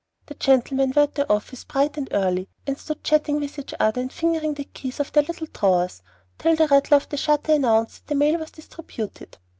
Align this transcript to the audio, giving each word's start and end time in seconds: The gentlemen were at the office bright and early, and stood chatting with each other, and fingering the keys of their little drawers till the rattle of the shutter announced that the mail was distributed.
The 0.25 0.33
gentlemen 0.33 0.93
were 0.95 1.03
at 1.03 1.13
the 1.13 1.31
office 1.31 1.63
bright 1.63 1.95
and 1.95 2.07
early, 2.11 2.49
and 2.65 2.75
stood 2.75 3.03
chatting 3.03 3.39
with 3.39 3.59
each 3.59 3.75
other, 3.79 4.01
and 4.01 4.11
fingering 4.11 4.55
the 4.55 4.63
keys 4.63 4.99
of 4.99 5.11
their 5.11 5.21
little 5.21 5.45
drawers 5.53 6.01
till 6.39 6.55
the 6.55 6.65
rattle 6.67 6.97
of 6.97 7.07
the 7.09 7.17
shutter 7.17 7.53
announced 7.53 8.07
that 8.07 8.15
the 8.15 8.15
mail 8.15 8.39
was 8.39 8.49
distributed. 8.49 9.37